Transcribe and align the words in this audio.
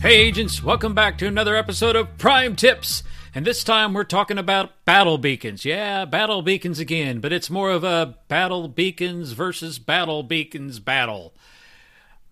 Hey, 0.00 0.14
agents, 0.20 0.62
welcome 0.62 0.94
back 0.94 1.18
to 1.18 1.26
another 1.26 1.56
episode 1.56 1.96
of 1.96 2.16
Prime 2.18 2.56
Tips. 2.56 3.02
And 3.34 3.44
this 3.44 3.62
time 3.62 3.92
we're 3.92 4.04
talking 4.04 4.38
about 4.38 4.84
battle 4.84 5.18
beacons. 5.18 5.64
Yeah, 5.64 6.04
battle 6.04 6.40
beacons 6.40 6.78
again, 6.78 7.20
but 7.20 7.32
it's 7.32 7.50
more 7.50 7.70
of 7.70 7.84
a 7.84 8.16
battle 8.28 8.68
beacons 8.68 9.32
versus 9.32 9.78
battle 9.78 10.22
beacons 10.22 10.78
battle. 10.78 11.34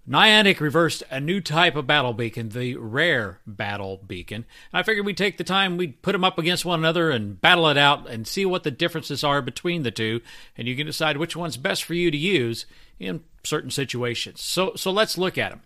Niantic 0.09 0.61
reversed 0.61 1.03
a 1.11 1.19
new 1.19 1.41
type 1.41 1.75
of 1.75 1.89
battle 1.89 2.13
beacon, 2.13 2.51
the 2.51 2.77
rare 2.77 3.41
battle 3.45 4.01
beacon. 4.07 4.45
I 4.73 4.85
figured 4.85 5.05
we'd 5.05 5.17
take 5.17 5.37
the 5.37 5.45
time, 5.45 5.77
we'd 5.77 6.01
put 6.01 6.13
them 6.13 6.23
up 6.23 6.39
against 6.39 6.65
one 6.65 6.79
another 6.79 7.11
and 7.11 7.41
battle 7.41 7.69
it 7.69 7.77
out 7.77 8.09
and 8.09 8.27
see 8.27 8.47
what 8.47 8.63
the 8.63 8.71
differences 8.71 9.25
are 9.25 9.43
between 9.43 9.83
the 9.83 9.91
two. 9.91 10.21
And 10.57 10.69
you 10.69 10.77
can 10.77 10.87
decide 10.87 11.17
which 11.17 11.35
one's 11.35 11.57
best 11.57 11.83
for 11.83 11.95
you 11.95 12.13
to 12.13 12.17
use 12.17 12.67
in 13.01 13.25
certain 13.43 13.71
situations. 13.71 14.41
So, 14.41 14.75
so 14.77 14.93
let's 14.93 15.19
look 15.19 15.37
at 15.37 15.51
them. 15.51 15.63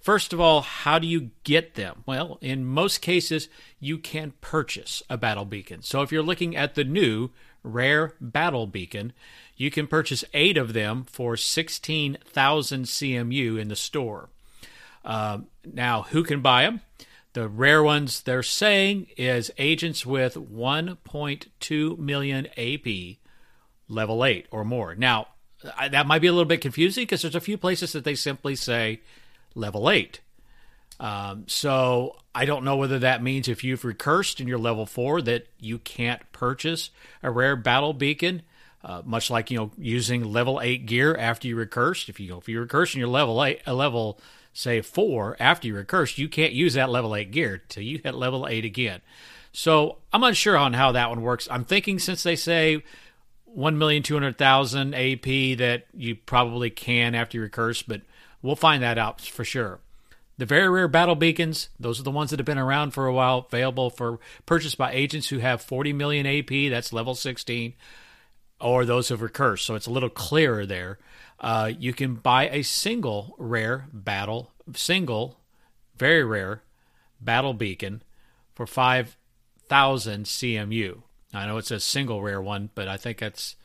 First 0.00 0.32
of 0.32 0.40
all, 0.40 0.62
how 0.62 0.98
do 0.98 1.06
you 1.06 1.30
get 1.42 1.74
them? 1.74 2.02
Well, 2.06 2.38
in 2.40 2.64
most 2.64 3.02
cases, 3.02 3.48
you 3.80 3.98
can 3.98 4.34
purchase 4.40 5.02
a 5.10 5.18
battle 5.18 5.44
beacon. 5.44 5.82
So 5.82 6.00
if 6.00 6.12
you're 6.12 6.22
looking 6.22 6.56
at 6.56 6.76
the 6.76 6.84
new 6.84 7.30
rare 7.66 8.14
battle 8.20 8.66
beacon, 8.66 9.12
you 9.56 9.70
can 9.70 9.86
purchase 9.86 10.24
eight 10.32 10.56
of 10.56 10.72
them 10.72 11.04
for 11.04 11.36
16,000 11.36 12.84
CMU 12.84 13.60
in 13.60 13.68
the 13.68 13.76
store. 13.76 14.28
Uh, 15.04 15.38
now, 15.64 16.02
who 16.02 16.22
can 16.22 16.40
buy 16.40 16.62
them? 16.62 16.80
The 17.32 17.48
rare 17.48 17.82
ones 17.82 18.22
they're 18.22 18.42
saying 18.42 19.08
is 19.16 19.50
agents 19.58 20.06
with 20.06 20.34
1.2 20.36 21.98
million 21.98 22.46
AP, 22.56 23.18
level 23.88 24.24
8 24.24 24.46
or 24.50 24.64
more. 24.64 24.94
Now, 24.94 25.28
that 25.90 26.06
might 26.06 26.20
be 26.20 26.28
a 26.28 26.32
little 26.32 26.46
bit 26.46 26.60
confusing 26.60 27.02
because 27.02 27.22
there's 27.22 27.34
a 27.34 27.40
few 27.40 27.58
places 27.58 27.92
that 27.92 28.04
they 28.04 28.14
simply 28.14 28.56
say 28.56 29.00
level 29.54 29.90
8. 29.90 30.20
Um, 30.98 31.44
so 31.46 32.16
I 32.34 32.44
don't 32.44 32.64
know 32.64 32.76
whether 32.76 32.98
that 33.00 33.22
means 33.22 33.48
if 33.48 33.62
you've 33.62 33.84
recursed 33.84 34.40
and 34.40 34.48
you're 34.48 34.58
level 34.58 34.86
4 34.86 35.22
that 35.22 35.46
you 35.60 35.78
can't 35.78 36.20
purchase 36.32 36.90
a 37.22 37.30
rare 37.30 37.56
battle 37.56 37.92
beacon. 37.92 38.42
Uh, 38.84 39.02
much 39.04 39.30
like 39.30 39.50
you 39.50 39.58
know 39.58 39.72
using 39.76 40.22
level 40.32 40.60
eight 40.62 40.86
gear 40.86 41.16
after 41.16 41.48
you 41.48 41.56
recurse. 41.56 42.08
If 42.08 42.20
you 42.20 42.36
if 42.36 42.48
you 42.48 42.60
recurse 42.60 42.94
and 42.94 43.00
you're 43.00 43.08
level 43.08 43.42
eight, 43.42 43.60
a 43.66 43.74
level 43.74 44.20
say 44.52 44.80
four 44.80 45.36
after 45.40 45.66
you 45.66 45.74
recurse, 45.74 46.18
you 46.18 46.28
can't 46.28 46.52
use 46.52 46.74
that 46.74 46.88
level 46.88 47.16
eight 47.16 47.32
gear 47.32 47.64
till 47.68 47.82
you 47.82 47.98
hit 48.04 48.14
level 48.14 48.46
eight 48.46 48.64
again. 48.64 49.00
So 49.50 49.98
I'm 50.12 50.22
unsure 50.22 50.56
on 50.56 50.72
how 50.74 50.92
that 50.92 51.08
one 51.08 51.22
works. 51.22 51.48
I'm 51.50 51.64
thinking 51.64 51.98
since 51.98 52.22
they 52.22 52.36
say 52.36 52.84
one 53.44 53.76
million 53.76 54.04
two 54.04 54.14
hundred 54.14 54.38
thousand 54.38 54.94
AP 54.94 55.24
that 55.58 55.86
you 55.92 56.14
probably 56.14 56.70
can 56.70 57.16
after 57.16 57.38
you 57.38 57.42
recurse, 57.42 57.82
but 57.82 58.02
We'll 58.46 58.54
find 58.54 58.82
that 58.84 58.96
out 58.96 59.20
for 59.20 59.44
sure. 59.44 59.80
The 60.38 60.46
very 60.46 60.68
rare 60.68 60.88
battle 60.88 61.14
beacons, 61.14 61.70
those 61.80 61.98
are 61.98 62.02
the 62.02 62.10
ones 62.10 62.30
that 62.30 62.38
have 62.38 62.46
been 62.46 62.58
around 62.58 62.90
for 62.90 63.06
a 63.06 63.12
while, 63.12 63.46
available 63.50 63.88
for 63.88 64.18
purchase 64.44 64.74
by 64.74 64.92
agents 64.92 65.28
who 65.28 65.38
have 65.38 65.62
40 65.62 65.94
million 65.94 66.26
AP, 66.26 66.70
that's 66.70 66.92
level 66.92 67.14
16, 67.14 67.74
or 68.60 68.84
those 68.84 69.08
who've 69.08 69.22
recursed. 69.22 69.64
So 69.64 69.74
it's 69.74 69.86
a 69.86 69.90
little 69.90 70.10
clearer 70.10 70.66
there. 70.66 70.98
Uh, 71.40 71.72
you 71.78 71.94
can 71.94 72.16
buy 72.16 72.50
a 72.50 72.62
single 72.62 73.34
rare 73.38 73.88
battle, 73.92 74.52
single, 74.74 75.40
very 75.96 76.24
rare 76.24 76.62
battle 77.20 77.54
beacon 77.54 78.02
for 78.54 78.66
5,000 78.66 80.24
CMU. 80.24 81.02
I 81.32 81.46
know 81.46 81.58
it's 81.58 81.70
a 81.70 81.80
single 81.80 82.22
rare 82.22 82.40
one, 82.42 82.70
but 82.74 82.88
I 82.88 82.96
think 82.96 83.18
that's 83.18 83.56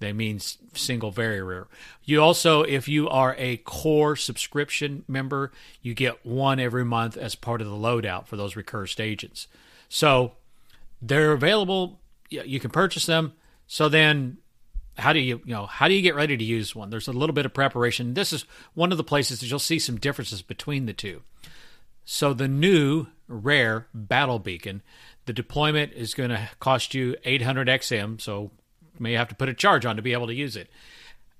they 0.00 0.12
mean 0.12 0.40
single 0.74 1.10
very 1.10 1.42
rare. 1.42 1.68
You 2.04 2.20
also, 2.20 2.62
if 2.62 2.88
you 2.88 3.08
are 3.08 3.36
a 3.38 3.58
core 3.58 4.16
subscription 4.16 5.04
member, 5.06 5.52
you 5.82 5.94
get 5.94 6.24
one 6.26 6.58
every 6.58 6.84
month 6.84 7.16
as 7.16 7.34
part 7.34 7.60
of 7.60 7.68
the 7.68 7.74
loadout 7.74 8.26
for 8.26 8.36
those 8.36 8.56
recursed 8.56 9.00
agents. 9.00 9.46
So 9.88 10.32
they're 11.00 11.32
available. 11.32 12.00
You 12.30 12.58
can 12.58 12.70
purchase 12.70 13.06
them. 13.06 13.34
So 13.66 13.88
then, 13.88 14.38
how 14.98 15.12
do 15.12 15.20
you 15.20 15.40
you 15.44 15.54
know 15.54 15.66
how 15.66 15.86
do 15.86 15.94
you 15.94 16.02
get 16.02 16.14
ready 16.14 16.36
to 16.36 16.44
use 16.44 16.74
one? 16.74 16.90
There's 16.90 17.08
a 17.08 17.12
little 17.12 17.34
bit 17.34 17.46
of 17.46 17.54
preparation. 17.54 18.14
This 18.14 18.32
is 18.32 18.44
one 18.74 18.92
of 18.92 18.98
the 18.98 19.04
places 19.04 19.40
that 19.40 19.46
you'll 19.46 19.58
see 19.58 19.78
some 19.78 19.98
differences 19.98 20.42
between 20.42 20.86
the 20.86 20.92
two. 20.92 21.22
So 22.04 22.34
the 22.34 22.48
new 22.48 23.06
rare 23.28 23.86
battle 23.94 24.38
beacon, 24.38 24.82
the 25.26 25.32
deployment 25.32 25.92
is 25.92 26.14
going 26.14 26.30
to 26.30 26.48
cost 26.58 26.94
you 26.94 27.14
800 27.24 27.68
XM, 27.68 28.20
so 28.20 28.50
may 29.00 29.14
have 29.14 29.28
to 29.28 29.34
put 29.34 29.48
a 29.48 29.54
charge 29.54 29.86
on 29.86 29.96
to 29.96 30.02
be 30.02 30.12
able 30.12 30.26
to 30.26 30.34
use 30.34 30.56
it. 30.56 30.68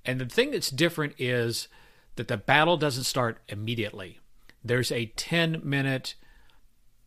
And 0.04 0.21
the 0.21 0.26
thing 0.26 0.50
that's 0.50 0.71
different 0.71 1.15
is 1.19 1.69
that 2.16 2.28
the 2.28 2.37
battle 2.37 2.76
doesn't 2.76 3.04
start 3.04 3.38
immediately. 3.48 4.19
There's 4.65 4.91
a 4.91 5.06
10 5.06 5.60
minute 5.65 6.15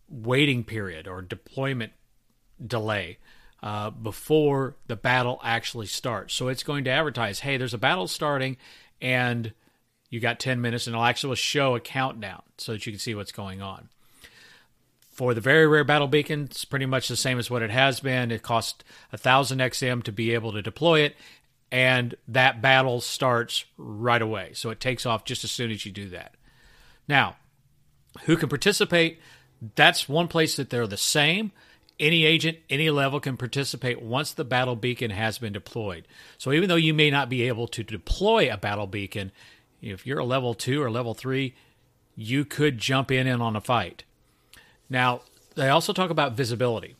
waiting 0.09 0.63
period 0.63 1.07
or 1.07 1.21
deployment 1.21 1.93
delay 2.65 3.17
uh, 3.61 3.89
before 3.89 4.75
the 4.87 4.95
battle 4.95 5.39
actually 5.43 5.87
starts. 5.87 6.33
So 6.33 6.47
it's 6.49 6.63
going 6.63 6.83
to 6.83 6.91
advertise, 6.91 7.39
hey, 7.39 7.57
there's 7.57 7.73
a 7.73 7.79
battle 7.79 8.07
starting, 8.07 8.57
and 9.01 9.53
you 10.09 10.19
got 10.19 10.39
10 10.39 10.61
minutes, 10.61 10.85
and 10.85 10.93
it'll 10.93 11.05
actually 11.05 11.35
show 11.37 11.75
a 11.75 11.79
countdown 11.79 12.43
so 12.57 12.73
that 12.73 12.85
you 12.85 12.91
can 12.91 12.99
see 12.99 13.15
what's 13.15 13.31
going 13.31 13.61
on. 13.61 13.89
For 15.13 15.35
the 15.35 15.41
very 15.41 15.67
rare 15.67 15.83
battle 15.83 16.07
beacon, 16.07 16.45
it's 16.45 16.65
pretty 16.65 16.87
much 16.87 17.07
the 17.07 17.15
same 17.15 17.37
as 17.37 17.49
what 17.49 17.61
it 17.61 17.69
has 17.69 17.99
been. 17.99 18.31
It 18.31 18.41
costs 18.41 18.83
a 19.11 19.17
thousand 19.17 19.59
XM 19.59 20.01
to 20.03 20.11
be 20.11 20.33
able 20.33 20.51
to 20.53 20.61
deploy 20.63 21.01
it, 21.01 21.15
and 21.71 22.15
that 22.27 22.63
battle 22.63 22.99
starts 22.99 23.65
right 23.77 24.21
away. 24.21 24.51
So 24.53 24.71
it 24.71 24.79
takes 24.79 25.05
off 25.05 25.23
just 25.23 25.43
as 25.43 25.51
soon 25.51 25.69
as 25.69 25.85
you 25.85 25.91
do 25.91 26.09
that. 26.09 26.33
Now, 27.07 27.35
who 28.23 28.35
can 28.35 28.49
participate? 28.49 29.19
That's 29.75 30.09
one 30.09 30.27
place 30.27 30.55
that 30.55 30.71
they're 30.71 30.87
the 30.87 30.97
same. 30.97 31.51
Any 31.99 32.25
agent, 32.25 32.57
any 32.67 32.89
level 32.89 33.19
can 33.19 33.37
participate 33.37 34.01
once 34.01 34.33
the 34.33 34.43
battle 34.43 34.75
beacon 34.75 35.11
has 35.11 35.37
been 35.37 35.53
deployed. 35.53 36.07
So 36.39 36.51
even 36.51 36.69
though 36.69 36.75
you 36.75 36.93
may 36.93 37.11
not 37.11 37.29
be 37.29 37.43
able 37.43 37.67
to 37.67 37.83
deploy 37.83 38.51
a 38.51 38.57
battle 38.57 38.87
beacon, 38.87 39.31
if 39.79 40.07
you're 40.07 40.19
a 40.19 40.25
level 40.25 40.55
two 40.55 40.81
or 40.81 40.89
level 40.89 41.13
three, 41.13 41.53
you 42.15 42.45
could 42.45 42.79
jump 42.79 43.11
in 43.11 43.27
and 43.27 43.43
on 43.43 43.55
a 43.55 43.61
fight. 43.61 44.05
Now, 44.93 45.21
they 45.55 45.69
also 45.69 45.91
talk 45.91 46.11
about 46.11 46.33
visibility. 46.33 46.95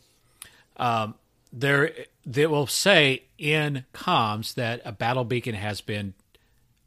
Um, 0.76 1.14
there, 1.52 1.92
they 2.26 2.44
will 2.44 2.66
say 2.66 3.22
in 3.38 3.84
comms 3.94 4.54
that 4.54 4.82
a 4.84 4.90
battle 4.90 5.22
beacon 5.22 5.54
has 5.54 5.80
been 5.80 6.14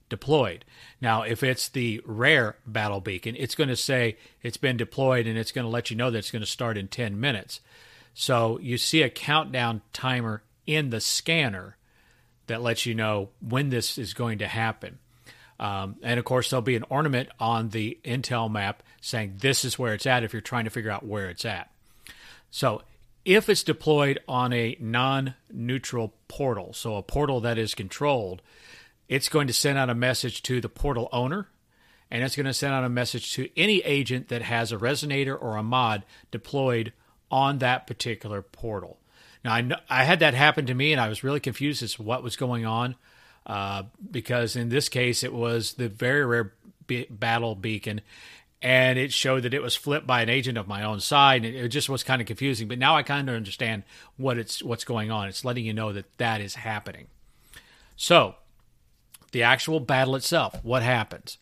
deployed. 0.10 0.66
Now, 1.00 1.22
if 1.22 1.44
it's 1.44 1.70
the 1.70 2.02
rare 2.06 2.58
battle 2.66 3.00
beacon, 3.00 3.38
it's 3.38 3.56
going 3.56 3.70
to 3.70 3.78
say 3.78 4.18
it's 4.44 4.58
been 4.58 4.76
deployed 4.76 5.28
and 5.28 5.38
it's 5.38 5.54
going 5.54 5.64
to 5.64 5.72
let 5.72 5.90
you 5.90 5.96
know 5.96 6.12
that 6.12 6.18
it's 6.18 6.32
going 6.32 6.42
to 6.42 6.46
start 6.46 6.78
in 6.78 6.90
10 6.90 7.18
minutes. 7.18 7.62
So 8.14 8.60
you 8.60 8.78
see 8.78 9.02
a 9.02 9.10
countdown 9.10 9.84
timer 9.94 10.44
in 10.66 10.90
the 10.90 11.00
scanner 11.00 11.78
that 12.48 12.62
lets 12.62 12.86
you 12.86 12.94
know 12.94 13.30
when 13.40 13.70
this 13.70 13.98
is 13.98 14.14
going 14.14 14.40
to 14.40 14.48
happen. 14.48 15.00
Um, 15.58 15.96
and 16.04 16.20
of 16.20 16.26
course, 16.26 16.50
there'll 16.50 16.62
be 16.62 16.76
an 16.76 16.86
ornament 16.90 17.30
on 17.40 17.70
the 17.70 17.98
Intel 18.04 18.52
map 18.52 18.84
saying 19.08 19.36
this 19.40 19.64
is 19.64 19.80
where 19.80 19.94
it's 19.94 20.06
at 20.06 20.24
if 20.24 20.34
you're 20.34 20.42
trying 20.42 20.66
to 20.66 20.70
figure 20.70 20.92
out 20.92 21.06
where 21.06 21.30
it's 21.30 21.46
at. 21.46 21.72
So, 22.52 22.82
if 23.26 23.50
it's 23.50 23.64
deployed 23.64 24.20
on 24.28 24.54
a 24.54 24.78
non 24.80 25.34
neutral 25.52 26.14
portal, 26.28 26.74
so 26.74 26.96
a 26.96 27.04
portal 27.04 27.42
that 27.42 27.58
is 27.58 27.76
controlled, 27.76 28.42
it's 29.10 29.30
going 29.30 29.48
to 29.48 29.54
send 29.54 29.78
out 29.78 29.90
a 29.90 29.96
message 29.96 30.44
to 30.44 30.62
the 30.62 30.70
portal 30.70 31.10
owner 31.12 31.48
and 32.10 32.24
it's 32.24 32.36
going 32.36 32.46
to 32.46 32.54
send 32.54 32.74
out 32.74 32.84
a 32.84 32.90
message 32.90 33.34
to 33.34 33.50
any 33.58 33.80
agent 33.80 34.30
that 34.30 34.42
has 34.42 34.72
a 34.72 34.78
resonator 34.78 35.38
or 35.40 35.58
a 35.58 35.64
mod 35.64 36.04
deployed 36.32 36.94
on 37.30 37.58
that 37.58 37.86
particular 37.86 38.42
portal. 38.42 38.98
Now, 39.44 39.54
I, 39.54 39.62
know, 39.62 39.78
I 39.90 40.04
had 40.04 40.20
that 40.20 40.34
happen 40.34 40.66
to 40.68 40.74
me 40.74 40.94
and 40.94 41.02
I 41.02 41.10
was 41.10 41.24
really 41.24 41.40
confused 41.40 41.84
as 41.84 41.96
to 41.96 42.04
what 42.04 42.24
was 42.24 42.36
going 42.36 42.66
on. 42.66 42.96
Uh, 43.46 43.84
because 44.12 44.58
in 44.58 44.68
this 44.68 44.90
case 44.90 45.24
it 45.24 45.32
was 45.34 45.74
the 45.74 45.88
very 45.88 46.26
rare 46.26 46.54
be- 46.86 47.08
battle 47.10 47.56
beacon, 47.56 48.02
and 48.62 48.98
it 48.98 49.14
showed 49.14 49.44
that 49.44 49.54
it 49.54 49.62
was 49.62 49.76
flipped 49.76 50.08
by 50.08 50.22
an 50.22 50.30
agent 50.30 50.58
of 50.58 50.68
my 50.68 50.84
own 50.84 51.00
side. 51.00 51.46
And 51.46 51.56
it 51.56 51.70
just 51.70 51.90
was 51.90 52.04
kind 52.04 52.22
of 52.22 52.28
confusing, 52.28 52.68
but 52.68 52.80
now 52.80 52.96
I 52.96 53.04
kind 53.04 53.30
of 53.30 53.36
understand 53.36 53.84
what 54.18 54.38
it's 54.38 54.64
what's 54.64 54.84
going 54.84 55.12
on. 55.12 55.28
It's 55.28 55.46
letting 55.46 55.66
you 55.66 55.74
know 55.74 55.94
that 55.94 56.18
that 56.18 56.42
is 56.42 56.56
happening. 56.56 57.08
So, 57.96 58.36
the 59.32 59.44
actual 59.44 59.80
battle 59.80 60.16
itself, 60.16 60.64
what 60.64 60.84
happens? 60.84 61.38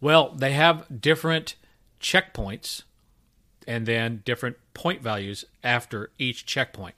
Well, 0.00 0.34
they 0.34 0.52
have 0.52 1.00
different 1.00 1.54
checkpoints 2.00 2.82
and 3.66 3.86
then 3.86 4.22
different 4.24 4.56
point 4.74 5.02
values 5.02 5.44
after 5.62 6.10
each 6.18 6.46
checkpoint. 6.46 6.94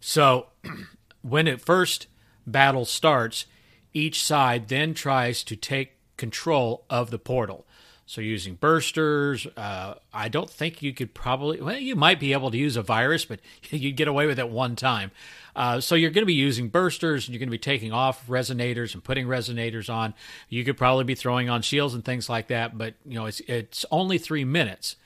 So, 0.00 0.48
when 1.22 1.46
it 1.46 1.60
first 1.60 2.06
battle 2.46 2.84
starts, 2.84 3.46
each 3.92 4.22
side 4.22 4.68
then 4.68 4.94
tries 4.94 5.42
to 5.44 5.56
take 5.56 5.92
control 6.16 6.84
of 6.90 7.10
the 7.10 7.18
portal. 7.18 7.66
So 8.08 8.22
using 8.22 8.56
bursters, 8.56 9.46
uh, 9.54 9.96
I 10.14 10.30
don't 10.30 10.48
think 10.48 10.80
you 10.80 10.94
could 10.94 11.12
probably. 11.12 11.60
Well, 11.60 11.76
you 11.76 11.94
might 11.94 12.18
be 12.18 12.32
able 12.32 12.50
to 12.50 12.56
use 12.56 12.74
a 12.78 12.82
virus, 12.82 13.26
but 13.26 13.40
you'd 13.70 13.98
get 13.98 14.08
away 14.08 14.24
with 14.24 14.38
it 14.38 14.48
one 14.48 14.76
time. 14.76 15.10
Uh, 15.54 15.78
so 15.80 15.94
you're 15.94 16.08
going 16.10 16.22
to 16.22 16.26
be 16.26 16.32
using 16.32 16.70
bursters, 16.70 17.26
and 17.26 17.28
you're 17.34 17.38
going 17.38 17.48
to 17.48 17.50
be 17.50 17.58
taking 17.58 17.92
off 17.92 18.26
resonators 18.26 18.94
and 18.94 19.04
putting 19.04 19.26
resonators 19.26 19.92
on. 19.92 20.14
You 20.48 20.64
could 20.64 20.78
probably 20.78 21.04
be 21.04 21.14
throwing 21.14 21.50
on 21.50 21.60
shields 21.60 21.92
and 21.92 22.02
things 22.02 22.30
like 22.30 22.48
that, 22.48 22.78
but 22.78 22.94
you 23.04 23.16
know 23.16 23.26
it's 23.26 23.40
it's 23.40 23.84
only 23.90 24.16
three 24.16 24.44
minutes 24.44 24.96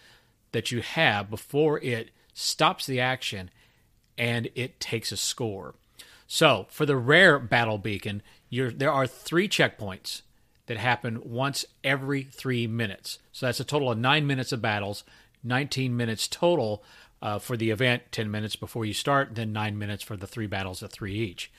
that 0.52 0.70
you 0.70 0.80
have 0.80 1.28
before 1.28 1.80
it 1.80 2.12
stops 2.34 2.86
the 2.86 3.00
action 3.00 3.50
and 4.16 4.48
it 4.54 4.78
takes 4.78 5.10
a 5.10 5.16
score. 5.16 5.74
So 6.28 6.66
for 6.70 6.86
the 6.86 6.96
rare 6.96 7.40
battle 7.40 7.78
beacon, 7.78 8.22
there 8.52 8.92
are 8.92 9.08
three 9.08 9.48
checkpoints 9.48 10.22
that 10.66 10.76
happen 10.76 11.20
once 11.24 11.64
every 11.82 12.22
three 12.24 12.66
minutes. 12.66 13.18
So 13.32 13.46
that's 13.46 13.60
a 13.60 13.64
total 13.64 13.90
of 13.90 13.98
nine 13.98 14.26
minutes 14.26 14.52
of 14.52 14.62
battles, 14.62 15.04
19 15.42 15.96
minutes 15.96 16.28
total 16.28 16.84
uh, 17.20 17.38
for 17.38 17.56
the 17.56 17.70
event, 17.70 18.02
10 18.10 18.30
minutes 18.30 18.56
before 18.56 18.84
you 18.84 18.92
start, 18.92 19.34
then 19.34 19.52
nine 19.52 19.78
minutes 19.78 20.02
for 20.02 20.16
the 20.16 20.26
three 20.26 20.46
battles 20.46 20.82
of 20.82 20.90
three 20.90 21.14
each. 21.14 21.50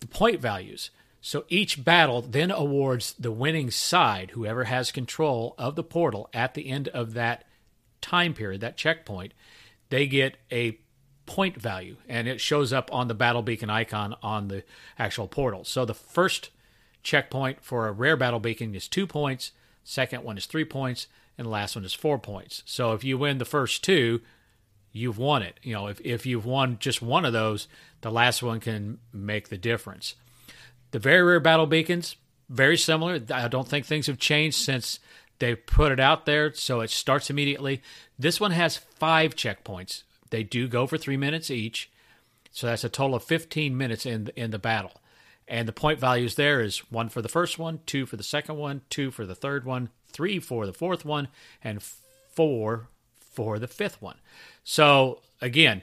The 0.00 0.06
point 0.06 0.40
values. 0.40 0.90
So 1.20 1.44
each 1.48 1.84
battle 1.84 2.22
then 2.22 2.50
awards 2.50 3.14
the 3.18 3.32
winning 3.32 3.70
side, 3.70 4.30
whoever 4.30 4.64
has 4.64 4.92
control 4.92 5.54
of 5.58 5.74
the 5.74 5.82
portal 5.82 6.28
at 6.32 6.54
the 6.54 6.68
end 6.68 6.88
of 6.88 7.14
that 7.14 7.44
time 8.00 8.32
period, 8.32 8.60
that 8.60 8.76
checkpoint, 8.76 9.32
they 9.88 10.06
get 10.06 10.36
a 10.52 10.78
point 11.26 11.60
value 11.60 11.96
and 12.08 12.28
it 12.28 12.40
shows 12.40 12.72
up 12.72 12.92
on 12.94 13.08
the 13.08 13.14
battle 13.14 13.42
beacon 13.42 13.68
icon 13.68 14.14
on 14.22 14.48
the 14.48 14.62
actual 14.98 15.26
portal. 15.26 15.64
So 15.64 15.84
the 15.84 15.94
first 15.94 16.50
checkpoint 17.06 17.62
for 17.62 17.86
a 17.86 17.92
rare 17.92 18.16
battle 18.16 18.40
beacon 18.40 18.74
is 18.74 18.88
two 18.88 19.06
points, 19.06 19.52
second 19.84 20.24
one 20.24 20.36
is 20.36 20.44
three 20.44 20.64
points, 20.64 21.06
and 21.38 21.46
the 21.46 21.50
last 21.50 21.76
one 21.76 21.84
is 21.84 21.94
four 21.94 22.18
points. 22.18 22.62
So 22.66 22.92
if 22.92 23.04
you 23.04 23.16
win 23.16 23.38
the 23.38 23.44
first 23.44 23.84
two, 23.84 24.20
you've 24.92 25.16
won 25.16 25.42
it. 25.42 25.60
You 25.62 25.74
know, 25.74 25.86
if, 25.86 26.00
if 26.00 26.26
you've 26.26 26.44
won 26.44 26.78
just 26.80 27.00
one 27.00 27.24
of 27.24 27.32
those, 27.32 27.68
the 28.00 28.10
last 28.10 28.42
one 28.42 28.58
can 28.58 28.98
make 29.12 29.48
the 29.48 29.56
difference. 29.56 30.16
The 30.90 30.98
very 30.98 31.22
rare 31.22 31.40
battle 31.40 31.66
beacons, 31.66 32.16
very 32.48 32.76
similar. 32.76 33.20
I 33.32 33.48
don't 33.48 33.68
think 33.68 33.86
things 33.86 34.08
have 34.08 34.18
changed 34.18 34.58
since 34.58 34.98
they 35.38 35.54
put 35.54 35.92
it 35.92 36.00
out 36.00 36.26
there, 36.26 36.52
so 36.54 36.80
it 36.80 36.90
starts 36.90 37.30
immediately. 37.30 37.82
This 38.18 38.40
one 38.40 38.50
has 38.50 38.76
five 38.76 39.36
checkpoints. 39.36 40.02
They 40.30 40.42
do 40.42 40.66
go 40.66 40.86
for 40.88 40.98
three 40.98 41.16
minutes 41.16 41.52
each, 41.52 41.88
so 42.50 42.66
that's 42.66 42.82
a 42.82 42.88
total 42.88 43.16
of 43.16 43.22
15 43.22 43.76
minutes 43.76 44.06
in 44.06 44.30
in 44.34 44.50
the 44.50 44.58
battle. 44.58 45.00
And 45.48 45.68
the 45.68 45.72
point 45.72 46.00
values 46.00 46.34
there 46.34 46.60
is 46.60 46.78
one 46.90 47.08
for 47.08 47.22
the 47.22 47.28
first 47.28 47.58
one, 47.58 47.80
two 47.86 48.04
for 48.04 48.16
the 48.16 48.22
second 48.22 48.56
one, 48.56 48.82
two 48.90 49.10
for 49.10 49.24
the 49.24 49.34
third 49.34 49.64
one, 49.64 49.90
three 50.08 50.40
for 50.40 50.66
the 50.66 50.72
fourth 50.72 51.04
one, 51.04 51.28
and 51.62 51.82
four 51.82 52.88
for 53.18 53.58
the 53.58 53.68
fifth 53.68 54.02
one. 54.02 54.16
So 54.64 55.20
again, 55.40 55.82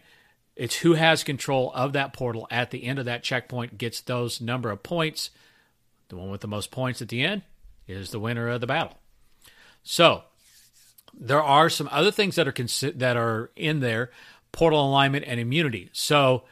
it's 0.55 0.75
who 0.77 0.93
has 0.93 1.23
control 1.23 1.71
of 1.73 1.93
that 1.93 2.13
portal 2.13 2.47
at 2.51 2.71
the 2.71 2.83
end 2.83 2.99
of 2.99 3.05
that 3.05 3.23
checkpoint 3.23 3.77
gets 3.77 4.01
those 4.01 4.41
number 4.41 4.69
of 4.69 4.83
points. 4.83 5.29
The 6.09 6.17
one 6.17 6.29
with 6.29 6.41
the 6.41 6.47
most 6.47 6.69
points 6.69 7.01
at 7.01 7.07
the 7.07 7.23
end 7.23 7.43
is 7.87 8.11
the 8.11 8.19
winner 8.19 8.49
of 8.49 8.61
the 8.61 8.67
battle. 8.67 8.97
So 9.83 10.23
there 11.13 11.41
are 11.41 11.69
some 11.69 11.89
other 11.91 12.11
things 12.11 12.35
that 12.35 12.47
are 12.47 12.51
consi- 12.51 12.97
that 12.99 13.17
are 13.17 13.49
in 13.55 13.79
there: 13.79 14.11
portal 14.51 14.85
alignment 14.85 15.25
and 15.25 15.39
immunity. 15.39 15.89
So 15.93 16.43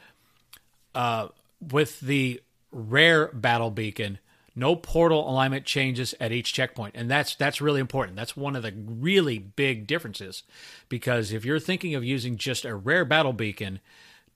uh, 0.95 1.27
with 1.59 1.99
the 1.99 2.41
rare 2.71 3.27
battle 3.29 3.71
beacon, 3.71 4.19
no 4.55 4.75
portal 4.75 5.29
alignment 5.29 5.65
changes 5.65 6.13
at 6.19 6.31
each 6.31 6.53
checkpoint, 6.53 6.95
and 6.95 7.09
that's 7.09 7.35
that's 7.35 7.61
really 7.61 7.79
important. 7.79 8.17
That's 8.17 8.35
one 8.35 8.55
of 8.55 8.63
the 8.63 8.73
really 8.75 9.39
big 9.39 9.87
differences, 9.87 10.43
because 10.89 11.31
if 11.31 11.45
you're 11.45 11.59
thinking 11.59 11.95
of 11.95 12.03
using 12.03 12.37
just 12.37 12.65
a 12.65 12.75
rare 12.75 13.05
battle 13.05 13.33
beacon 13.33 13.79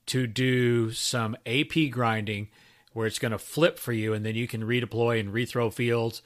to 0.07 0.27
do 0.27 0.91
some 0.91 1.35
AP 1.45 1.89
grinding, 1.91 2.49
where 2.93 3.07
it's 3.07 3.19
going 3.19 3.33
to 3.33 3.37
flip 3.37 3.77
for 3.77 3.91
you, 3.91 4.13
and 4.13 4.25
then 4.25 4.35
you 4.35 4.47
can 4.47 4.63
redeploy 4.63 5.19
and 5.19 5.33
rethrow 5.33 5.71
fields. 5.71 6.21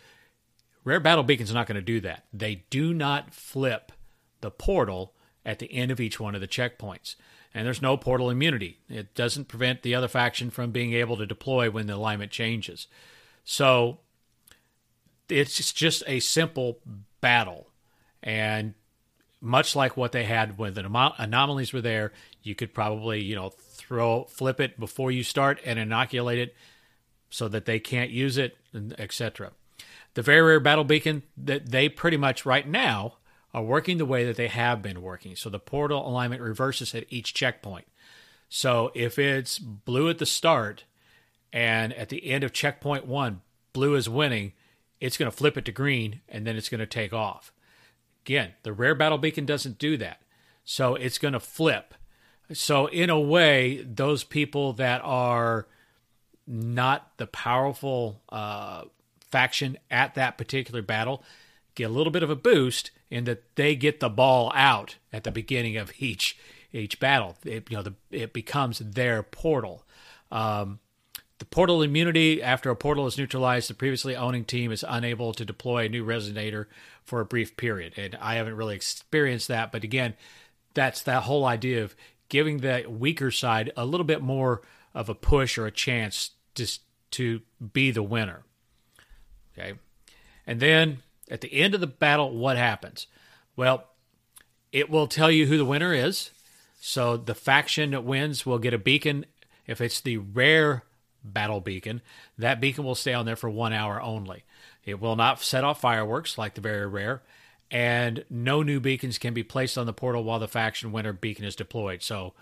Rare 0.83 0.99
battle 0.99 1.23
beacons 1.23 1.53
not 1.53 1.67
going 1.67 1.75
to 1.75 1.81
do 1.81 1.99
that. 2.01 2.25
They 2.31 2.63
do 2.69 2.93
not 2.93 3.33
flip 3.33 3.91
the 4.41 4.51
portal 4.51 5.13
at 5.45 5.59
the 5.59 5.73
end 5.73 5.91
of 5.91 5.99
each 5.99 6.19
one 6.19 6.35
of 6.35 6.41
the 6.41 6.47
checkpoints 6.47 7.15
and 7.53 7.65
there's 7.65 7.81
no 7.81 7.97
portal 7.97 8.29
immunity. 8.29 8.79
It 8.89 9.15
doesn't 9.15 9.47
prevent 9.47 9.81
the 9.81 9.95
other 9.95 10.07
faction 10.07 10.49
from 10.49 10.71
being 10.71 10.93
able 10.93 11.17
to 11.17 11.25
deploy 11.25 11.69
when 11.69 11.87
the 11.87 11.95
alignment 11.95 12.31
changes. 12.31 12.87
So 13.43 13.99
it's 15.27 15.73
just 15.73 16.03
a 16.05 16.19
simple 16.19 16.79
battle. 17.21 17.67
And 18.21 18.75
much 19.41 19.75
like 19.75 19.97
what 19.97 20.11
they 20.11 20.25
had 20.25 20.57
when 20.57 20.73
the 20.73 21.13
anomalies 21.17 21.73
were 21.73 21.81
there, 21.81 22.11
you 22.43 22.53
could 22.53 22.73
probably, 22.73 23.21
you 23.21 23.35
know, 23.35 23.49
throw 23.49 24.25
flip 24.25 24.59
it 24.59 24.79
before 24.79 25.11
you 25.11 25.23
start 25.23 25.59
and 25.65 25.79
inoculate 25.79 26.37
it 26.37 26.55
so 27.31 27.47
that 27.47 27.65
they 27.65 27.79
can't 27.79 28.11
use 28.11 28.37
it, 28.37 28.57
etc. 28.97 29.51
The 30.13 30.21
very 30.21 30.41
rare 30.41 30.59
battle 30.59 30.83
beacon 30.83 31.23
that 31.37 31.71
they 31.71 31.89
pretty 31.89 32.17
much 32.17 32.45
right 32.45 32.67
now 32.67 33.15
are 33.53 33.63
working 33.63 33.97
the 33.97 34.05
way 34.05 34.25
that 34.25 34.35
they 34.35 34.47
have 34.47 34.81
been 34.81 35.01
working. 35.01 35.35
So 35.35 35.49
the 35.49 35.59
portal 35.59 36.07
alignment 36.07 36.41
reverses 36.41 36.93
at 36.93 37.05
each 37.09 37.33
checkpoint. 37.33 37.87
So 38.47 38.91
if 38.93 39.17
it's 39.17 39.59
blue 39.59 40.09
at 40.09 40.17
the 40.17 40.25
start 40.25 40.83
and 41.51 41.93
at 41.93 42.09
the 42.09 42.29
end 42.29 42.43
of 42.43 42.53
checkpoint 42.53 43.05
one, 43.05 43.41
blue 43.73 43.95
is 43.95 44.09
winning, 44.09 44.53
it's 44.99 45.17
going 45.17 45.29
to 45.29 45.35
flip 45.35 45.57
it 45.57 45.65
to 45.65 45.71
green 45.71 46.21
and 46.27 46.45
then 46.45 46.55
it's 46.55 46.69
going 46.69 46.79
to 46.79 46.85
take 46.85 47.13
off. 47.13 47.51
Again, 48.25 48.53
the 48.63 48.73
rare 48.73 48.95
battle 48.95 49.17
beacon 49.17 49.45
doesn't 49.45 49.79
do 49.79 49.97
that. 49.97 50.21
So 50.63 50.95
it's 50.95 51.17
going 51.17 51.33
to 51.33 51.39
flip. 51.39 51.95
So, 52.51 52.87
in 52.87 53.11
a 53.11 53.19
way, 53.19 53.83
those 53.83 54.23
people 54.23 54.73
that 54.73 55.01
are 55.03 55.67
not 56.47 57.11
the 57.17 57.27
powerful 57.27 58.21
uh, 58.29 58.85
faction 59.29 59.77
at 59.91 60.15
that 60.15 60.37
particular 60.37 60.81
battle 60.81 61.23
get 61.75 61.85
a 61.85 61.93
little 61.93 62.11
bit 62.11 62.23
of 62.23 62.31
a 62.31 62.35
boost 62.35 62.89
in 63.09 63.23
that 63.25 63.55
they 63.55 63.75
get 63.75 63.99
the 63.99 64.09
ball 64.09 64.51
out 64.55 64.97
at 65.11 65.23
the 65.23 65.31
beginning 65.31 65.77
of 65.77 65.91
each 65.99 66.37
each 66.71 66.99
battle. 66.99 67.35
It, 67.43 67.69
you 67.69 67.77
know, 67.77 67.83
the, 67.83 67.93
it 68.11 68.31
becomes 68.31 68.79
their 68.79 69.23
portal. 69.23 69.83
Um, 70.31 70.79
the 71.39 71.45
portal 71.45 71.81
immunity 71.81 72.43
after 72.43 72.69
a 72.69 72.75
portal 72.75 73.07
is 73.07 73.17
neutralized, 73.17 73.69
the 73.69 73.73
previously 73.73 74.15
owning 74.15 74.45
team 74.45 74.71
is 74.71 74.85
unable 74.87 75.33
to 75.33 75.45
deploy 75.45 75.85
a 75.85 75.89
new 75.89 76.05
resonator 76.05 76.65
for 77.03 77.21
a 77.21 77.25
brief 77.25 77.57
period. 77.57 77.93
And 77.97 78.15
I 78.21 78.35
haven't 78.35 78.55
really 78.55 78.75
experienced 78.75 79.47
that, 79.47 79.71
but 79.71 79.83
again, 79.83 80.15
that's 80.73 81.01
that 81.03 81.23
whole 81.23 81.45
idea 81.45 81.83
of 81.83 81.95
giving 82.27 82.57
the 82.57 82.85
weaker 82.87 83.31
side 83.31 83.71
a 83.75 83.85
little 83.85 84.05
bit 84.05 84.21
more 84.21 84.61
of 84.93 85.09
a 85.09 85.15
push 85.15 85.57
or 85.57 85.65
a 85.65 85.71
chance 85.71 86.31
just 86.55 86.81
to 87.11 87.41
be 87.73 87.89
the 87.89 88.03
winner. 88.03 88.43
Okay. 89.57 89.73
And 90.45 90.59
then 90.59 90.99
at 91.29 91.41
the 91.41 91.53
end 91.53 91.75
of 91.75 91.81
the 91.81 91.87
battle, 91.87 92.35
what 92.35 92.57
happens? 92.57 93.07
Well, 93.55 93.85
it 94.71 94.89
will 94.89 95.07
tell 95.07 95.31
you 95.31 95.45
who 95.45 95.57
the 95.57 95.65
winner 95.65 95.93
is. 95.93 96.31
So 96.79 97.17
the 97.17 97.35
faction 97.35 97.91
that 97.91 98.03
wins 98.03 98.45
will 98.45 98.59
get 98.59 98.73
a 98.73 98.77
beacon. 98.77 99.25
If 99.67 99.81
it's 99.81 100.01
the 100.01 100.17
rare 100.17 100.83
battle 101.23 101.59
beacon, 101.59 102.01
that 102.37 102.61
beacon 102.61 102.85
will 102.85 102.95
stay 102.95 103.13
on 103.13 103.25
there 103.25 103.35
for 103.35 103.49
one 103.49 103.73
hour 103.73 104.01
only. 104.01 104.43
It 104.85 104.99
will 104.99 105.15
not 105.15 105.41
set 105.41 105.63
off 105.63 105.81
fireworks 105.81 106.37
like 106.37 106.55
the 106.55 106.61
very 106.61 106.87
rare, 106.87 107.21
and 107.69 108.23
no 108.29 108.63
new 108.63 108.79
beacons 108.79 109.17
can 109.17 109.33
be 109.33 109.43
placed 109.43 109.77
on 109.77 109.85
the 109.85 109.93
portal 109.93 110.23
while 110.23 110.39
the 110.39 110.47
faction 110.47 110.91
winner 110.91 111.13
beacon 111.13 111.45
is 111.45 111.55
deployed. 111.55 112.01
So, 112.01 112.33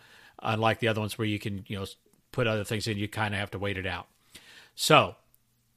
unlike 0.41 0.79
the 0.79 0.87
other 0.87 1.01
ones 1.01 1.17
where 1.17 1.27
you 1.27 1.39
can, 1.39 1.65
you 1.67 1.77
know, 1.77 1.85
put 2.31 2.47
other 2.47 2.63
things 2.63 2.87
in, 2.87 2.97
you 2.97 3.07
kind 3.07 3.33
of 3.33 3.39
have 3.39 3.51
to 3.51 3.59
wait 3.59 3.77
it 3.77 3.87
out. 3.87 4.07
So, 4.75 5.15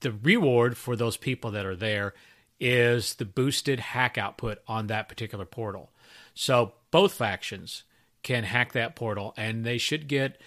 the 0.01 0.13
reward 0.13 0.77
for 0.77 0.95
those 0.95 1.17
people 1.17 1.51
that 1.53 1.67
are 1.67 1.77
there 1.77 2.15
is 2.61 3.15
the 3.15 3.25
boosted 3.25 3.81
hack 3.81 4.19
output 4.19 4.59
on 4.69 4.87
that 4.87 5.09
particular 5.09 5.47
portal. 5.47 5.91
So 6.35 6.75
both 6.91 7.15
factions 7.15 7.85
can 8.23 8.45
hack 8.45 8.73
that 8.73 8.95
portal 8.95 9.33
and 9.37 9.65
they 9.65 9.79
should 9.79 10.07
get 10.07 10.41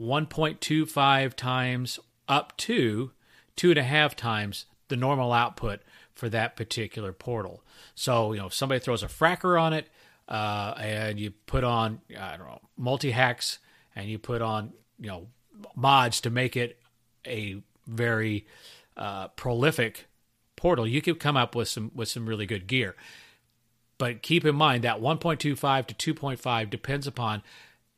1.25 0.00 1.34
times 1.34 2.00
up 2.28 2.56
to 2.56 3.12
two 3.54 3.70
and 3.70 3.78
a 3.78 3.84
half 3.84 4.16
times 4.16 4.66
the 4.88 4.96
normal 4.96 5.32
output 5.32 5.80
for 6.14 6.28
that 6.28 6.56
particular 6.56 7.12
portal. 7.12 7.62
So, 7.94 8.32
you 8.32 8.40
know, 8.40 8.46
if 8.46 8.54
somebody 8.54 8.80
throws 8.80 9.02
a 9.02 9.06
fracker 9.06 9.60
on 9.60 9.72
it 9.72 9.88
uh, 10.28 10.74
and 10.78 11.18
you 11.20 11.30
put 11.30 11.64
on, 11.64 12.00
I 12.18 12.36
don't 12.36 12.46
know, 12.46 12.60
multi 12.76 13.12
hacks 13.12 13.58
and 13.94 14.08
you 14.08 14.18
put 14.18 14.42
on, 14.42 14.72
you 14.98 15.08
know, 15.08 15.28
mods 15.76 16.20
to 16.22 16.30
make 16.30 16.56
it 16.56 16.78
a 17.26 17.62
very 17.86 18.46
uh, 18.96 19.28
prolific 19.28 20.06
portal, 20.60 20.86
you 20.86 21.00
could 21.00 21.18
come 21.18 21.36
up 21.36 21.54
with 21.54 21.68
some 21.68 21.90
with 21.94 22.08
some 22.08 22.28
really 22.28 22.46
good 22.46 22.66
gear. 22.66 22.94
But 23.96 24.22
keep 24.22 24.44
in 24.44 24.54
mind 24.54 24.84
that 24.84 25.00
1.25 25.00 25.86
to 25.86 26.14
2.5 26.14 26.70
depends 26.70 27.06
upon 27.06 27.42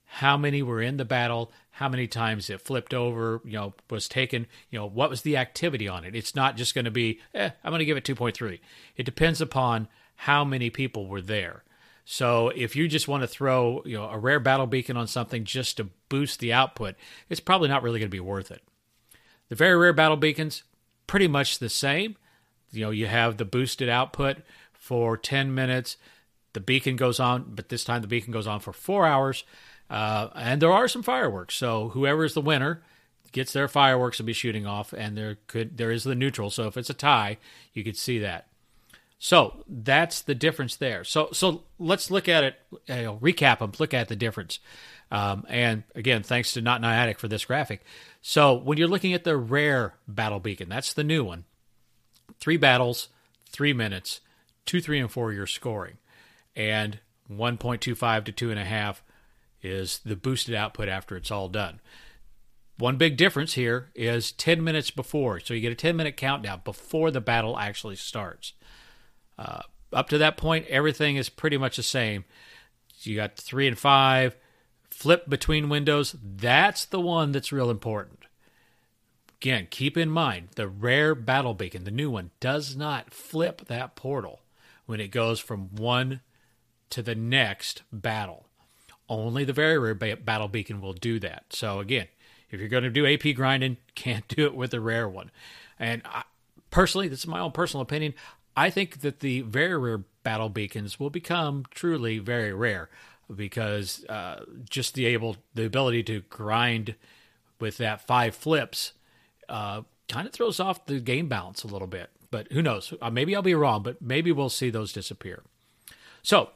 how 0.04 0.37
many 0.37 0.62
were 0.62 0.83
in 0.83 0.97
the 0.97 1.04
battle, 1.04 1.52
how 1.71 1.88
many 1.88 2.07
times 2.07 2.50
it 2.50 2.61
flipped 2.61 2.92
over, 2.92 3.40
you 3.45 3.52
know, 3.52 3.75
was 3.88 4.09
taken, 4.09 4.47
you 4.71 4.78
know, 4.78 4.87
what 4.87 5.11
was 5.11 5.23
the 5.23 5.37
activity 5.37 5.88
on 5.88 6.04
it. 6.04 6.14
It's 6.14 6.35
not 6.35 6.57
just 6.57 6.75
going 6.75 6.85
to 6.85 6.90
be, 6.90 7.21
eh, 7.35 7.50
I'm 7.64 7.71
going 7.71 7.78
to 7.78 7.85
give 7.85 7.97
it 7.97 8.04
2.3. 8.04 8.59
It 8.97 9.04
depends 9.04 9.40
upon 9.40 9.88
how 10.16 10.45
many 10.45 10.71
people 10.71 11.07
were 11.07 11.23
there. 11.23 11.64
So 12.04 12.49
if 12.49 12.76
you 12.76 12.88
just 12.88 13.09
want 13.09 13.23
to 13.23 13.28
throw, 13.28 13.83
you 13.85 13.97
know, 13.97 14.09
a 14.09 14.19
rare 14.19 14.40
battle 14.40 14.66
beacon 14.66 14.97
on 14.97 15.07
something 15.07 15.45
just 15.45 15.76
to 15.76 15.88
boost 16.09 16.40
the 16.40 16.52
output, 16.52 16.97
it's 17.28 17.40
probably 17.40 17.69
not 17.69 17.83
really 17.83 18.00
going 18.00 18.11
to 18.11 18.16
be 18.16 18.21
worth 18.21 18.50
it. 18.50 18.62
The 19.49 19.54
very 19.54 19.76
rare 19.76 19.92
battle 19.92 20.16
beacons, 20.16 20.64
pretty 21.07 21.28
much 21.28 21.59
the 21.59 21.69
same. 21.69 22.16
You 22.73 22.83
know, 22.83 22.91
you 22.91 23.07
have 23.07 23.37
the 23.37 23.45
boosted 23.45 23.88
output 23.88 24.38
for 24.73 25.17
10 25.17 25.55
minutes. 25.55 25.97
The 26.52 26.61
beacon 26.61 26.97
goes 26.97 27.21
on, 27.21 27.52
but 27.55 27.69
this 27.69 27.85
time 27.85 28.02
the 28.02 28.09
beacon 28.09 28.33
goes 28.33 28.47
on 28.47 28.61
for 28.61 28.73
four 28.73 29.07
hours. 29.07 29.45
Uh, 29.88 30.29
and 30.35 30.61
there 30.61 30.73
are 30.73 30.88
some 30.88 31.02
fireworks. 31.02 31.55
So 31.55 31.91
whoever 31.91 32.25
is 32.25 32.35
the 32.35 32.41
winner 32.41 32.83
gets 33.33 33.52
their 33.52 33.69
fireworks 33.69 34.19
to 34.19 34.23
be 34.23 34.33
shooting 34.33 34.67
off, 34.67 34.93
and 34.93 35.17
there 35.17 35.38
could 35.47 35.76
there 35.76 35.91
is 35.91 36.05
the 36.05 36.14
neutral. 36.14 36.50
So 36.50 36.67
if 36.67 36.76
it's 36.76 36.91
a 36.91 36.95
tie, 36.95 37.38
you 37.73 37.83
could 37.83 37.97
see 37.97 38.19
that. 38.21 38.47
So 39.19 39.64
that's 39.69 40.23
the 40.23 40.35
difference 40.35 40.76
there. 40.76 41.05
So 41.05 41.29
so 41.33 41.64
let's 41.79 42.11
look 42.11 42.29
at 42.29 42.45
it, 42.45 42.55
you 42.88 43.19
recap 43.21 43.59
them, 43.59 43.73
look 43.79 43.95
at 43.95 44.09
the 44.09 44.17
difference. 44.17 44.61
Um, 45.11 45.45
and 45.49 45.83
again, 45.95 46.23
thanks 46.23 46.52
to 46.52 46.62
Not 46.62 46.81
Niantic 46.81 47.19
for 47.19 47.29
this 47.29 47.45
graphic. 47.45 47.83
So 48.23 48.55
when 48.55 48.79
you're 48.79 48.88
looking 48.88 49.12
at 49.12 49.25
the 49.25 49.37
rare 49.37 49.95
battle 50.09 50.41
beacon, 50.41 50.71
that's 50.71 50.95
the 50.95 51.05
new 51.05 51.23
one. 51.23 51.45
Three 52.42 52.56
battles, 52.56 53.08
three 53.49 53.72
minutes, 53.72 54.20
two, 54.66 54.80
three, 54.80 54.99
and 54.99 55.08
four 55.08 55.32
you're 55.32 55.46
scoring, 55.46 55.99
and 56.56 56.99
1.25 57.30 58.25
to 58.25 58.32
two 58.32 58.50
and 58.50 58.58
a 58.58 58.64
half 58.64 59.04
is 59.62 60.00
the 60.04 60.16
boosted 60.16 60.52
output 60.52 60.88
after 60.88 61.16
it's 61.16 61.30
all 61.30 61.49
done. 61.49 61.78
One 62.78 62.96
big 62.96 63.16
difference 63.16 63.52
here 63.52 63.90
is 63.94 64.32
10 64.32 64.64
minutes 64.64 64.90
before. 64.90 65.38
So 65.38 65.54
you 65.54 65.61
get 65.61 65.70
a 65.70 65.76
10 65.76 65.94
minute 65.94 66.16
countdown 66.16 66.62
before 66.64 67.12
the 67.12 67.20
battle 67.20 67.56
actually 67.56 67.94
starts. 67.94 68.54
Uh, 69.38 69.61
up 69.92 70.08
to 70.08 70.18
that 70.18 70.37
point, 70.37 70.66
everything 70.66 71.14
is 71.14 71.28
pretty 71.28 71.58
much 71.58 71.76
the 71.76 71.84
same. 71.84 72.25
You 73.02 73.14
got 73.14 73.37
three 73.37 73.68
and 73.68 73.78
five, 73.78 74.34
flip 74.90 75.30
between 75.30 75.68
windows. 75.68 76.16
That's 76.20 76.87
the 76.87 77.00
one 77.00 77.30
that's 77.30 77.52
real 77.52 77.70
important. 77.70 78.22
Again, 79.42 79.66
keep 79.70 79.96
in 79.96 80.08
mind 80.08 80.50
the 80.54 80.68
rare 80.68 81.16
battle 81.16 81.52
beacon, 81.52 81.82
the 81.82 81.90
new 81.90 82.08
one, 82.12 82.30
does 82.38 82.76
not 82.76 83.12
flip 83.12 83.66
that 83.66 83.96
portal 83.96 84.42
when 84.87 85.00
it 85.00 85.08
goes 85.08 85.40
from 85.40 85.75
one 85.75 86.20
to 86.90 87.02
the 87.02 87.16
next 87.16 87.82
battle. 87.90 88.46
Only 89.08 89.42
the 89.42 89.52
very 89.52 89.80
rare 89.80 89.96
ba- 89.96 90.16
battle 90.16 90.46
beacon 90.46 90.80
will 90.80 90.92
do 90.92 91.18
that. 91.18 91.46
So 91.50 91.80
again, 91.80 92.06
if 92.52 92.61
you're 92.61 92.68
going 92.68 92.84
to 92.84 92.90
do 92.90 93.04
AP 93.04 93.34
grinding, 93.34 93.78
can't 93.96 94.28
do 94.28 94.46
it 94.46 94.54
with 94.54 94.70
the 94.70 94.80
rare 94.80 95.08
one. 95.08 95.32
And 95.76 96.02
I, 96.04 96.22
personally, 96.70 97.08
this 97.08 97.18
is 97.18 97.26
my 97.26 97.40
own 97.40 97.50
personal 97.50 97.82
opinion. 97.82 98.14
I 98.56 98.70
think 98.70 99.00
that 99.00 99.18
the 99.18 99.40
very 99.40 99.76
rare 99.76 100.04
battle 100.22 100.50
beacons 100.50 101.00
will 101.00 101.11
become 101.11 101.64
truly 101.72 102.20
very 102.20 102.52
rare 102.52 102.90
because 103.34 104.04
uh, 104.04 104.44
just 104.70 104.94
the 104.94 105.06
able 105.06 105.38
the 105.52 105.64
ability 105.64 106.04
to 106.04 106.20
grind 106.30 106.94
with 107.58 107.78
that 107.78 108.06
five 108.06 108.37
flips 108.37 108.92
uh, 109.52 109.82
kind 110.09 110.26
of 110.26 110.32
throws 110.32 110.59
off 110.59 110.87
the 110.87 110.99
game 110.99 111.28
balance 111.28 111.62
a 111.62 111.68
little 111.68 111.87
bit. 111.87 112.11
But 112.30 112.50
who 112.50 112.62
knows? 112.62 112.92
Uh, 113.00 113.11
maybe 113.11 113.37
I'll 113.37 113.42
be 113.42 113.54
wrong, 113.54 113.82
but 113.82 114.00
maybe 114.00 114.32
we'll 114.32 114.49
see 114.49 114.71
those 114.71 114.92
disappear. 114.92 115.42
So 116.23 116.50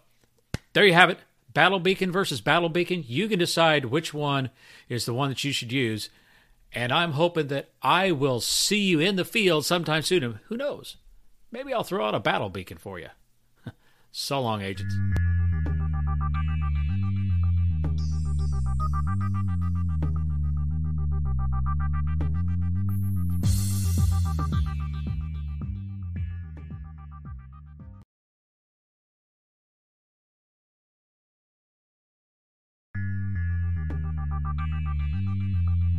there 0.72 0.86
you 0.86 0.94
have 0.94 1.10
it. 1.10 1.18
Battle 1.52 1.78
Beacon 1.78 2.10
versus 2.10 2.40
Battle 2.40 2.68
Beacon. 2.68 3.04
You 3.06 3.28
can 3.28 3.38
decide 3.38 3.86
which 3.86 4.12
one 4.12 4.50
is 4.88 5.04
the 5.04 5.14
one 5.14 5.28
that 5.28 5.44
you 5.44 5.52
should 5.52 5.72
use. 5.72 6.08
And 6.72 6.92
I'm 6.92 7.12
hoping 7.12 7.46
that 7.48 7.70
I 7.82 8.12
will 8.12 8.40
see 8.40 8.80
you 8.80 9.00
in 9.00 9.16
the 9.16 9.24
field 9.24 9.64
sometime 9.64 10.02
soon. 10.02 10.40
Who 10.48 10.56
knows? 10.56 10.96
Maybe 11.50 11.72
I'll 11.72 11.84
throw 11.84 12.06
out 12.06 12.14
a 12.14 12.20
battle 12.20 12.50
beacon 12.50 12.78
for 12.78 12.98
you. 12.98 13.08
so 14.12 14.40
long, 14.40 14.62
agents. 14.62 14.94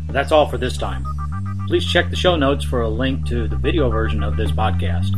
That's 0.09 0.31
all 0.31 0.47
for 0.47 0.57
this 0.57 0.77
time. 0.77 1.05
Please 1.67 1.85
check 1.85 2.09
the 2.09 2.15
show 2.15 2.35
notes 2.35 2.63
for 2.63 2.81
a 2.81 2.89
link 2.89 3.25
to 3.27 3.47
the 3.47 3.57
video 3.57 3.89
version 3.89 4.23
of 4.23 4.37
this 4.37 4.51
podcast. 4.51 5.11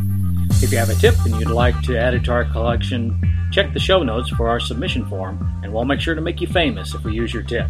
If 0.64 0.72
you 0.72 0.78
have 0.78 0.90
a 0.90 0.96
tip 0.96 1.16
and 1.26 1.36
you'd 1.36 1.52
like 1.52 1.80
to 1.84 1.98
add 1.98 2.16
it 2.16 2.24
to 2.26 2.32
our 2.32 2.46
collection, 2.46 3.22
check 3.52 3.74
the 3.74 3.80
show 3.80 4.04
notes 4.04 4.30
for 4.30 4.50
our 4.50 4.60
submission 4.60 5.06
form, 5.08 5.62
and 5.64 5.72
we'll 5.72 5.86
make 5.86 6.02
sure 6.02 6.16
to 6.16 6.22
make 6.22 6.42
you 6.42 6.48
famous 6.48 6.94
if 6.96 7.04
we 7.04 7.14
use 7.14 7.34
your 7.34 7.44
tip. 7.44 7.68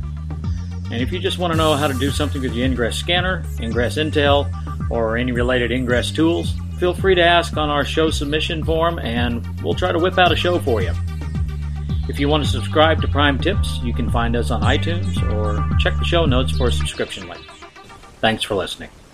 And 0.92 1.02
if 1.02 1.12
you 1.12 1.20
just 1.20 1.38
want 1.38 1.54
to 1.54 1.58
know 1.58 1.76
how 1.76 1.88
to 1.88 1.94
do 1.94 2.10
something 2.10 2.42
with 2.42 2.54
the 2.54 2.64
Ingress 2.64 2.98
scanner, 2.98 3.44
Ingress 3.60 3.98
Intel, 3.98 4.50
or 4.90 5.18
any 5.18 5.32
related 5.32 5.72
Ingress 5.72 6.12
tools, 6.12 6.56
feel 6.80 6.94
free 6.94 7.16
to 7.16 7.24
ask 7.24 7.58
on 7.58 7.70
our 7.70 7.86
show 7.86 8.10
submission 8.10 8.64
form, 8.64 8.98
and 8.98 9.46
we'll 9.62 9.76
try 9.76 9.92
to 9.92 10.00
whip 10.00 10.18
out 10.18 10.32
a 10.32 10.36
show 10.36 10.58
for 10.58 10.82
you. 10.82 10.94
If 12.10 12.20
you 12.20 12.28
want 12.28 12.44
to 12.44 12.50
subscribe 12.50 13.02
to 13.04 13.08
Prime 13.08 13.38
Tips, 13.38 13.80
you 13.84 13.94
can 13.94 14.10
find 14.10 14.36
us 14.36 14.50
on 14.50 14.62
iTunes 14.64 15.16
or 15.32 15.78
check 15.78 15.96
the 16.00 16.04
show 16.04 16.26
notes 16.26 16.52
for 16.52 16.68
a 16.68 16.72
subscription 16.72 17.30
link. 17.30 17.46
Thanks 18.20 18.44
for 18.44 18.56
listening. 18.56 18.90